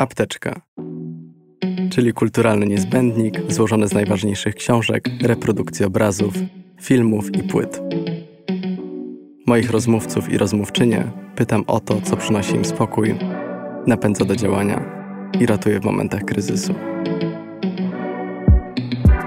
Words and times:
Apteczka, 0.00 0.60
czyli 1.90 2.12
kulturalny 2.12 2.66
niezbędnik 2.66 3.52
złożony 3.52 3.88
z 3.88 3.92
najważniejszych 3.92 4.54
książek, 4.54 5.08
reprodukcji 5.22 5.84
obrazów, 5.84 6.34
filmów 6.80 7.34
i 7.34 7.42
płyt. 7.42 7.80
Moich 9.46 9.70
rozmówców 9.70 10.32
i 10.32 10.38
rozmówczynie 10.38 11.10
pytam 11.36 11.64
o 11.66 11.80
to, 11.80 12.00
co 12.00 12.16
przynosi 12.16 12.54
im 12.54 12.64
spokój, 12.64 13.18
napędza 13.86 14.24
do 14.24 14.36
działania 14.36 14.84
i 15.40 15.46
ratuje 15.46 15.80
w 15.80 15.84
momentach 15.84 16.24
kryzysu. 16.24 16.74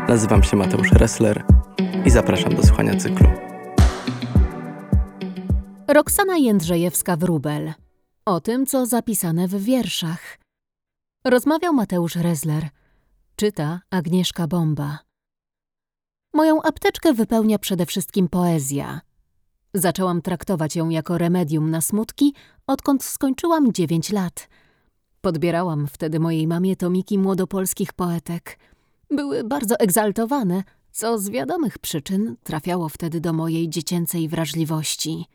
Nazywam 0.08 0.44
się 0.44 0.58
Mateusz 0.58 0.92
Ressler 0.92 1.44
i 2.06 2.10
zapraszam 2.10 2.56
do 2.56 2.64
słuchania 2.64 2.96
cyklu. 2.96 3.28
Roxana 5.88 6.38
Jędrzejewska-Wróbel. 6.40 7.74
O 8.26 8.40
tym, 8.40 8.66
co 8.66 8.86
zapisane 8.86 9.48
w 9.48 9.64
wierszach. 9.64 10.43
Rozmawiał 11.26 11.74
Mateusz 11.74 12.16
Rezler. 12.16 12.70
Czyta 13.36 13.82
Agnieszka 13.90 14.48
Bomba. 14.48 15.00
Moją 16.34 16.62
apteczkę 16.62 17.14
wypełnia 17.14 17.60
przede 17.60 17.86
wszystkim 17.86 18.28
poezja. 18.28 19.02
Zaczęłam 19.74 20.22
traktować 20.22 20.76
ją 20.76 20.90
jako 20.90 21.18
remedium 21.18 21.72
na 21.72 21.82
smutki, 21.82 22.34
odkąd 22.68 23.04
skończyłam 23.04 23.74
dziewięć 23.74 24.12
lat. 24.12 24.50
Podbierałam 25.22 25.88
wtedy 25.88 26.20
mojej 26.20 26.48
mamie 26.48 26.76
tomiki 26.76 27.18
młodopolskich 27.18 27.94
poetek. 27.94 28.60
Były 29.12 29.44
bardzo 29.44 29.76
egzaltowane, 29.80 30.64
co 30.92 31.20
z 31.20 31.30
wiadomych 31.30 31.80
przyczyn 31.80 32.36
trafiało 32.44 32.90
wtedy 32.90 33.22
do 33.22 33.34
mojej 33.34 33.70
dziecięcej 33.70 34.30
wrażliwości. 34.30 35.26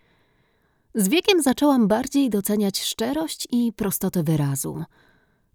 Z 0.94 1.08
wiekiem 1.08 1.42
zaczęłam 1.42 1.88
bardziej 1.88 2.30
doceniać 2.30 2.82
szczerość 2.82 3.48
i 3.50 3.72
prostotę 3.72 4.22
wyrazu. 4.22 4.84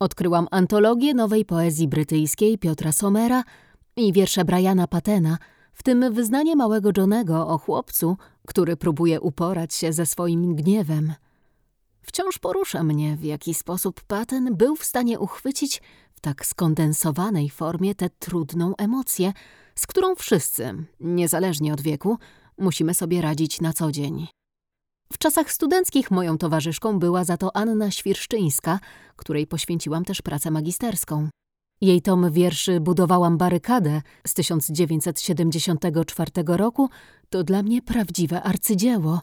Odkryłam 0.04 0.48
antologię 0.52 1.14
nowej 1.14 1.46
poezji 1.46 1.88
brytyjskiej 1.88 2.58
Piotra 2.58 2.92
Somera 2.92 3.44
i 3.96 4.14
wiersze 4.14 4.46
Briana 4.46 4.88
Patena, 4.88 5.38
w 5.74 5.84
tym 5.84 6.14
wyznanie 6.14 6.56
małego 6.56 6.90
Johnego 6.98 7.48
o 7.48 7.58
chłopcu, 7.58 8.18
który 8.48 8.78
próbuje 8.78 9.22
uporać 9.22 9.74
się 9.74 9.94
ze 9.94 10.06
swoim 10.06 10.56
gniewem. 10.56 11.14
Wciąż 12.02 12.40
porusza 12.40 12.84
mnie, 12.84 13.18
w 13.18 13.24
jaki 13.24 13.54
sposób 13.54 14.02
Paten 14.08 14.56
był 14.56 14.76
w 14.76 14.84
stanie 14.84 15.20
uchwycić 15.20 15.82
w 16.16 16.20
tak 16.20 16.46
skondensowanej 16.46 17.50
formie 17.50 17.96
tę 17.96 18.10
trudną 18.10 18.74
emocję, 18.78 19.34
z 19.76 19.88
którą 19.88 20.16
wszyscy, 20.16 20.74
niezależnie 21.00 21.74
od 21.74 21.82
wieku, 21.82 22.18
musimy 22.58 22.94
sobie 22.94 23.22
radzić 23.22 23.62
na 23.62 23.74
co 23.74 23.92
dzień. 23.92 24.28
W 25.14 25.18
czasach 25.18 25.52
studenckich 25.52 26.12
moją 26.12 26.38
towarzyszką 26.38 27.00
była 27.00 27.24
za 27.24 27.38
to 27.38 27.56
Anna 27.56 27.92
Świerszczyńska, 27.92 28.80
której 29.16 29.48
poświęciłam 29.48 30.06
też 30.06 30.22
pracę 30.22 30.52
magisterską. 30.52 31.30
Jej 31.82 32.02
tom 32.02 32.32
wierszy 32.32 32.80
Budowałam 32.80 33.38
barykadę 33.38 34.02
z 34.28 34.34
1974 34.34 36.32
roku 36.48 36.90
to 37.30 37.44
dla 37.44 37.64
mnie 37.64 37.82
prawdziwe 37.82 38.44
arcydzieło. 38.44 39.22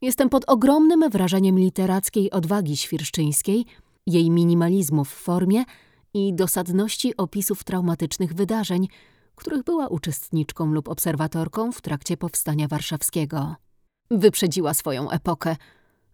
Jestem 0.00 0.28
pod 0.28 0.44
ogromnym 0.46 1.10
wrażeniem 1.10 1.58
literackiej 1.58 2.30
odwagi 2.30 2.76
świerszczyńskiej, 2.76 3.66
jej 4.06 4.30
minimalizmu 4.30 5.04
w 5.04 5.10
formie 5.10 5.64
i 6.14 6.34
dosadności 6.34 7.16
opisów 7.16 7.64
traumatycznych 7.64 8.34
wydarzeń, 8.34 8.88
których 9.34 9.64
była 9.64 9.88
uczestniczką 9.88 10.66
lub 10.66 10.88
obserwatorką 10.88 11.72
w 11.72 11.80
trakcie 11.80 12.16
powstania 12.16 12.68
warszawskiego. 12.68 13.56
Wyprzedziła 14.10 14.74
swoją 14.74 15.10
epokę. 15.10 15.56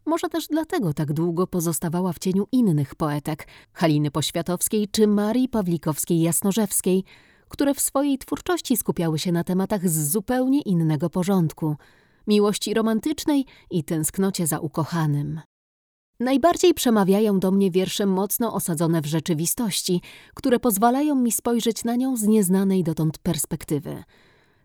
Może 0.07 0.29
też 0.29 0.47
dlatego 0.47 0.95
tak 0.95 1.13
długo 1.13 1.47
pozostawała 1.47 2.13
w 2.13 2.19
cieniu 2.19 2.47
innych 2.53 2.95
poetek, 2.95 3.49
Haliny 3.73 4.11
Poświatowskiej 4.11 4.89
czy 4.89 5.07
Marii 5.07 5.49
Pawlikowskiej-Jasnorzewskiej, 5.49 7.03
które 7.49 7.75
w 7.75 7.81
swojej 7.81 8.19
twórczości 8.19 8.77
skupiały 8.77 9.19
się 9.19 9.33
na 9.33 9.45
tematach 9.45 9.89
z 9.89 10.11
zupełnie 10.11 10.61
innego 10.61 11.11
porządku 11.11 11.77
miłości 12.27 12.75
romantycznej 12.75 13.45
i 13.71 13.85
tęsknocie 13.85 14.47
za 14.47 14.59
ukochanym. 14.59 15.41
Najbardziej 16.21 16.75
przemawiają 16.75 17.41
do 17.41 17.51
mnie 17.51 17.71
wiersze 17.71 18.07
mocno 18.07 18.55
osadzone 18.55 19.03
w 19.03 19.07
rzeczywistości, 19.07 20.01
które 20.35 20.61
pozwalają 20.61 21.15
mi 21.15 21.33
spojrzeć 21.33 21.85
na 21.85 21.97
nią 21.97 22.17
z 22.17 22.23
nieznanej 22.23 22.85
dotąd 22.85 23.19
perspektywy– 23.19 24.03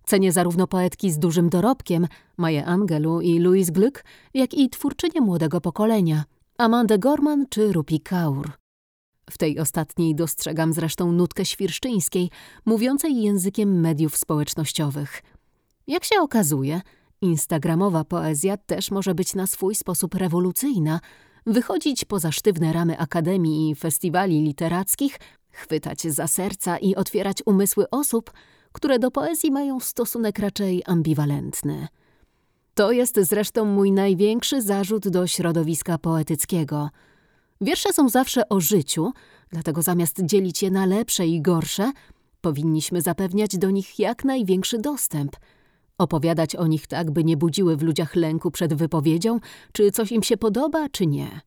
Cenię 0.05 0.31
zarówno 0.31 0.67
poetki 0.67 1.11
z 1.11 1.19
dużym 1.19 1.49
dorobkiem, 1.49 2.07
Maję 2.37 2.65
Angelu 2.65 3.21
i 3.21 3.39
Louise 3.39 3.71
Glück, 3.71 4.03
jak 4.33 4.53
i 4.53 4.69
twórczynie 4.69 5.21
młodego 5.21 5.61
pokolenia, 5.61 6.23
Amandę 6.57 6.99
Gorman 6.99 7.45
czy 7.49 7.73
Rupi 7.73 7.99
Kaur. 7.99 8.51
W 9.29 9.37
tej 9.37 9.59
ostatniej 9.59 10.15
dostrzegam 10.15 10.73
zresztą 10.73 11.11
nutkę 11.11 11.45
świrszczyńskiej, 11.45 12.29
mówiącej 12.65 13.21
językiem 13.21 13.79
mediów 13.79 14.17
społecznościowych. 14.17 15.21
Jak 15.87 16.03
się 16.03 16.19
okazuje, 16.21 16.81
instagramowa 17.21 18.03
poezja 18.03 18.57
też 18.57 18.91
może 18.91 19.15
być 19.15 19.35
na 19.35 19.47
swój 19.47 19.75
sposób 19.75 20.15
rewolucyjna, 20.15 20.99
wychodzić 21.45 22.05
poza 22.05 22.31
sztywne 22.31 22.73
ramy 22.73 22.99
akademii 22.99 23.69
i 23.69 23.75
festiwali 23.75 24.41
literackich, 24.41 25.19
chwytać 25.51 26.01
za 26.01 26.27
serca 26.27 26.77
i 26.77 26.95
otwierać 26.95 27.37
umysły 27.45 27.89
osób– 27.89 28.31
które 28.71 28.99
do 28.99 29.11
poezji 29.11 29.51
mają 29.51 29.79
stosunek 29.79 30.39
raczej 30.39 30.83
ambiwalentny. 30.85 31.87
To 32.73 32.91
jest 32.91 33.19
zresztą 33.19 33.65
mój 33.65 33.91
największy 33.91 34.61
zarzut 34.61 35.09
do 35.09 35.27
środowiska 35.27 35.97
poetyckiego. 35.97 36.89
Wiersze 37.61 37.93
są 37.93 38.09
zawsze 38.09 38.49
o 38.49 38.59
życiu, 38.59 39.11
dlatego 39.49 39.81
zamiast 39.81 40.25
dzielić 40.25 40.63
je 40.63 40.71
na 40.71 40.85
lepsze 40.85 41.27
i 41.27 41.41
gorsze, 41.41 41.91
powinniśmy 42.41 43.01
zapewniać 43.01 43.57
do 43.57 43.71
nich 43.71 43.99
jak 43.99 44.25
największy 44.25 44.77
dostęp. 44.77 45.35
Opowiadać 45.97 46.55
o 46.55 46.67
nich 46.67 46.87
tak, 46.87 47.11
by 47.11 47.23
nie 47.23 47.37
budziły 47.37 47.77
w 47.77 47.81
ludziach 47.81 48.15
lęku 48.15 48.51
przed 48.51 48.73
wypowiedzią, 48.73 49.39
czy 49.71 49.91
coś 49.91 50.11
im 50.11 50.23
się 50.23 50.37
podoba, 50.37 50.89
czy 50.89 51.07
nie. 51.07 51.41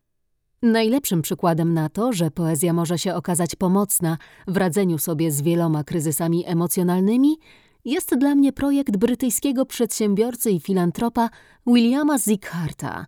Najlepszym 0.64 1.22
przykładem 1.22 1.74
na 1.74 1.88
to, 1.88 2.12
że 2.12 2.30
poezja 2.30 2.72
może 2.72 2.98
się 2.98 3.14
okazać 3.14 3.56
pomocna 3.56 4.18
w 4.46 4.56
radzeniu 4.56 4.98
sobie 4.98 5.30
z 5.32 5.42
wieloma 5.42 5.84
kryzysami 5.84 6.46
emocjonalnymi, 6.46 7.36
jest 7.84 8.14
dla 8.14 8.34
mnie 8.34 8.52
projekt 8.52 8.96
brytyjskiego 8.96 9.66
przedsiębiorcy 9.66 10.50
i 10.50 10.60
filantropa 10.60 11.30
Williama 11.66 12.18
Ziegharta. 12.18 13.06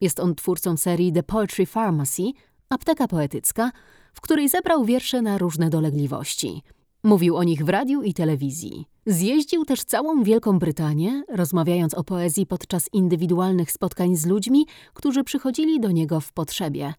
Jest 0.00 0.20
on 0.20 0.34
twórcą 0.34 0.76
serii 0.76 1.12
The 1.12 1.22
Poetry 1.22 1.66
Pharmacy, 1.66 2.22
apteka 2.68 3.08
poetycka, 3.08 3.70
w 4.14 4.20
której 4.20 4.48
zebrał 4.48 4.84
wiersze 4.84 5.22
na 5.22 5.38
różne 5.38 5.70
dolegliwości. 5.70 6.62
Mówił 7.04 7.36
o 7.36 7.44
nich 7.44 7.64
w 7.64 7.68
radiu 7.68 8.02
i 8.02 8.14
telewizji. 8.14 8.86
Zjeździł 9.10 9.64
też 9.64 9.84
całą 9.84 10.22
Wielką 10.22 10.58
Brytanię, 10.58 11.22
rozmawiając 11.28 11.94
o 11.94 12.04
poezji 12.04 12.46
podczas 12.46 12.88
indywidualnych 12.92 13.72
spotkań 13.72 14.16
z 14.16 14.26
ludźmi, 14.26 14.66
którzy 14.94 15.24
przychodzili 15.24 15.80
do 15.80 15.90
niego 15.90 16.20
w 16.20 16.32
potrzebie. 16.32 16.94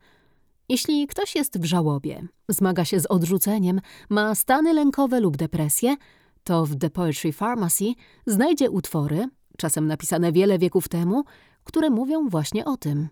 Jeśli 0.69 1.07
ktoś 1.07 1.35
jest 1.35 1.59
w 1.59 1.65
żałobie, 1.65 2.27
zmaga 2.47 2.85
się 2.85 2.99
z 2.99 3.05
odrzuceniem, 3.05 3.81
ma 4.09 4.35
stany 4.35 4.73
lękowe 4.73 5.19
lub 5.19 5.37
depresję, 5.37 5.95
to 6.43 6.65
w 6.65 6.75
The 6.75 6.89
Poetry 6.89 7.33
Pharmacy 7.33 7.93
znajdzie 8.27 8.69
utwory, 8.69 9.27
czasem 9.57 9.87
napisane 9.87 10.31
wiele 10.31 10.59
wieków 10.59 10.87
temu, 10.87 11.23
które 11.63 11.89
mówią 11.89 12.29
właśnie 12.29 12.65
o 12.65 12.77
tym. 12.77 13.09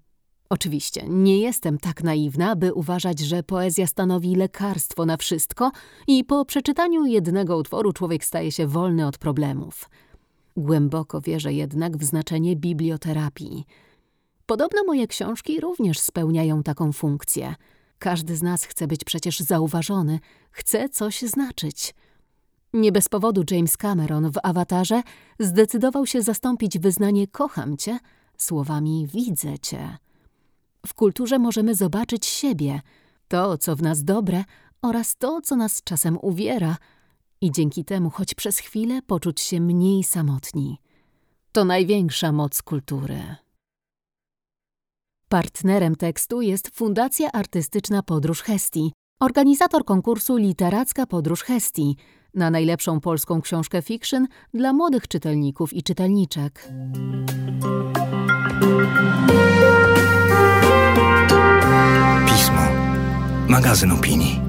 Oczywiście, 0.49 1.03
nie 1.07 1.39
jestem 1.39 1.77
tak 1.77 2.03
naiwna, 2.03 2.55
by 2.55 2.73
uważać, 2.73 3.19
że 3.19 3.43
poezja 3.43 3.87
stanowi 3.87 4.35
lekarstwo 4.35 5.05
na 5.05 5.17
wszystko 5.17 5.71
i 6.07 6.23
po 6.23 6.45
przeczytaniu 6.45 7.05
jednego 7.05 7.57
utworu 7.57 7.93
człowiek 7.93 8.25
staje 8.25 8.51
się 8.51 8.67
wolny 8.67 9.07
od 9.07 9.17
problemów. 9.17 9.89
Głęboko 10.57 11.21
wierzę 11.21 11.53
jednak 11.53 11.97
w 11.97 12.03
znaczenie 12.03 12.55
biblioterapii. 12.55 13.65
Podobno 14.45 14.83
moje 14.83 15.07
książki 15.07 15.61
również 15.61 15.99
spełniają 15.99 16.63
taką 16.63 16.93
funkcję. 16.93 17.55
Każdy 17.99 18.35
z 18.35 18.41
nas 18.41 18.63
chce 18.63 18.87
być 18.87 19.03
przecież 19.03 19.39
zauważony, 19.39 20.19
chce 20.51 20.89
coś 20.89 21.21
znaczyć. 21.21 21.95
Nie 22.73 22.91
bez 22.91 23.09
powodu 23.09 23.43
James 23.51 23.77
Cameron 23.77 24.31
w 24.31 24.37
awatarze 24.43 25.01
zdecydował 25.39 26.05
się 26.05 26.21
zastąpić 26.21 26.79
wyznanie 26.79 27.27
kocham 27.27 27.77
cię 27.77 27.99
słowami 28.37 29.07
widzę 29.13 29.59
cię. 29.59 29.97
W 30.87 30.93
kulturze 30.93 31.39
możemy 31.39 31.75
zobaczyć 31.75 32.25
siebie, 32.25 32.81
to, 33.27 33.57
co 33.57 33.75
w 33.75 33.81
nas 33.81 34.03
dobre 34.03 34.43
oraz 34.81 35.15
to, 35.15 35.41
co 35.41 35.55
nas 35.55 35.83
czasem 35.83 36.17
uwiera 36.21 36.77
i 37.41 37.51
dzięki 37.51 37.85
temu 37.85 38.09
choć 38.09 38.33
przez 38.33 38.59
chwilę 38.59 39.01
poczuć 39.01 39.41
się 39.41 39.59
mniej 39.61 40.03
samotni. 40.03 40.77
To 41.51 41.65
największa 41.65 42.31
moc 42.31 42.61
kultury. 42.61 43.35
Partnerem 45.29 45.95
tekstu 45.95 46.41
jest 46.41 46.75
Fundacja 46.75 47.31
Artystyczna 47.31 48.03
Podróż 48.03 48.41
Hesti, 48.41 48.91
organizator 49.19 49.85
konkursu 49.85 50.37
Literacka 50.37 51.05
Podróż 51.07 51.43
Hesti 51.43 51.97
na 52.33 52.49
najlepszą 52.49 52.99
polską 52.99 53.41
książkę 53.41 53.81
fiction 53.81 54.27
dla 54.53 54.73
młodych 54.73 55.07
czytelników 55.07 55.73
i 55.73 55.83
czytelniczek. 55.83 56.71
Magazyn 63.57 63.91
opinii. 63.91 64.46